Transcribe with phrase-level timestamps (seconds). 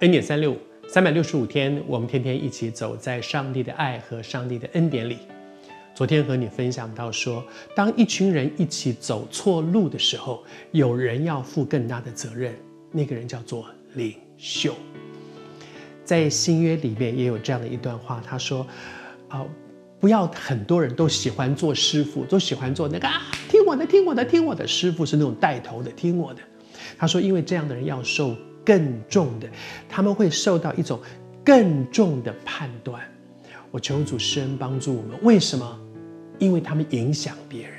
[0.00, 5.16] 恩典三六五，三百六十五天，我们天天一起走在上帝的爱和上帝的恩典里。
[5.94, 7.42] 昨天和你分享到说，
[7.74, 12.54] 当一群人一起走错路的时候，有人要负更大的责任，
[12.92, 13.64] 那个人叫做
[13.94, 14.74] 领袖。
[16.04, 18.66] 在新约里面也有这样的一段话，他说
[19.28, 19.42] ：“啊、
[19.98, 24.66] 不要很多人都喜欢做师傅，都喜欢做那个啊，听我的，听我的，听我的。
[24.66, 26.40] 师傅是那种带头的，听我的。”
[26.98, 29.48] 他说：“因为这样的人要受。”更重的，
[29.88, 31.00] 他们会受到一种
[31.42, 33.00] 更重的判断。
[33.70, 35.16] 我求主施恩帮助我们。
[35.22, 35.80] 为什么？
[36.38, 37.72] 因为他们影响别人。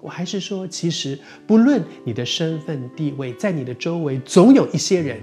[0.00, 5.18] 我还是说，其实不论你的身份地位，在你的周围总有一些人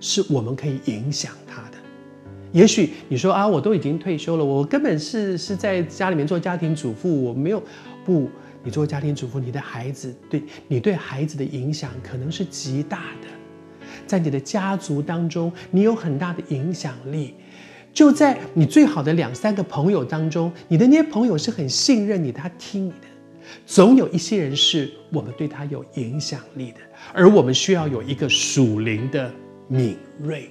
[0.00, 1.78] 是我们可以影响他的。
[2.52, 7.62] 也许你说啊，我都已经退休了，我根本是是在家里面做家庭主妇，我没有。
[8.04, 8.28] 不，
[8.62, 13.28] 你做家庭主妇，你的孩子对你对孩子的影响可能是极大的。
[14.06, 17.34] 在你的家族当中，你有很大的影响力。
[17.92, 23.06] 就在你最好的两三个朋友当中，你的那些朋友是很信任你，他听你的。
[23.66, 26.78] 总有一些人是我们对他有影响力的，
[27.12, 29.30] 而我们需要有一个属灵的
[29.68, 30.48] 敏锐。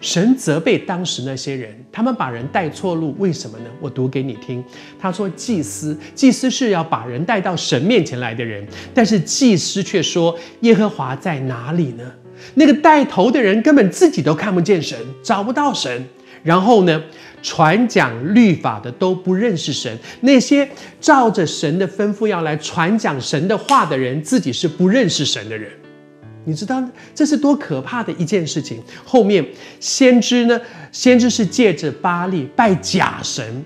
[0.00, 3.66] 神责备当时那些人，他们把人带错路，为什么呢？
[3.80, 4.64] 我读给你听。
[4.98, 12.10] 他说：“祭司，祭司是要把人带到神面前来的人，但是祭司却说：耶和华在哪里呢？
[12.54, 16.06] 那个带头的人根本自己都看不见神，找不到神。
[16.42, 17.02] 然后呢，
[17.42, 20.66] 传讲律法的都不认识神，那些
[20.98, 25.70] 照着神的吩咐要来传讲神的话的人，自己是不认识神的人。”
[26.44, 26.82] 你知道
[27.14, 28.82] 这是多可怕的一件事情。
[29.04, 29.44] 后面
[29.78, 30.60] 先知呢，
[30.90, 33.64] 先知是借着巴力拜假神，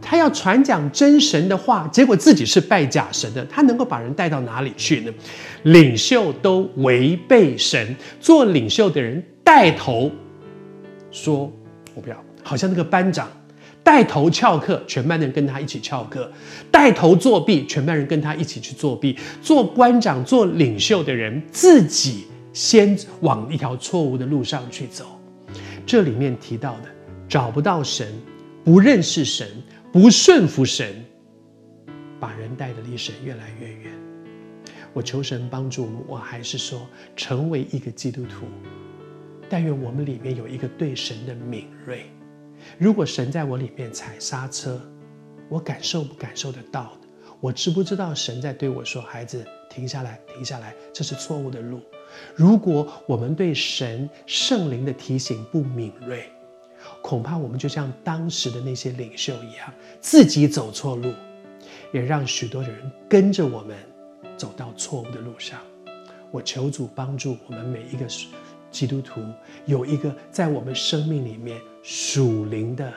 [0.00, 5.12] 他要传讲真神的话，结果自己是拜假神的，他能够把人带到哪里去呢？
[5.64, 10.10] 领袖都违背神，做领袖的人带头
[11.10, 11.52] 说
[11.94, 13.28] ：“我不要。”好像那个班长。
[13.84, 16.22] 带头翘课，全班人跟他一起翘课；
[16.70, 19.16] 带头作弊，全班人跟他一起去作弊。
[19.42, 22.24] 做官长、做领袖的人，自己
[22.54, 25.20] 先往一条错误的路上去走。
[25.84, 26.88] 这里面提到的，
[27.28, 28.08] 找不到神，
[28.64, 29.46] 不认识神，
[29.92, 31.04] 不顺服神，
[32.18, 33.92] 把人带得离神越来越远。
[34.94, 36.80] 我求神帮助我们，我还是说，
[37.14, 38.46] 成为一个基督徒，
[39.46, 42.06] 但愿我们里面有一个对神的敏锐。
[42.78, 44.80] 如果神在我里面踩刹车，
[45.48, 46.92] 我感受不感受得到？
[47.40, 51.80] 我知不知道神在对我说：“孩子，停下来，停下来，这是错误的路。”
[52.34, 56.24] 如果我们对神圣灵的提醒不敏锐，
[57.02, 61.12] 恐怕我们就像当时的那些领袖一样，自己走错路，
[61.92, 63.76] 也让许多的人跟着我们
[64.36, 65.60] 走到错误的路上。
[66.30, 68.08] 我求主帮助我们每一个
[68.74, 69.22] 基督徒
[69.66, 72.92] 有一个在我们生命里面属灵的